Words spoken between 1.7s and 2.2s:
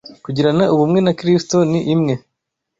ni imwe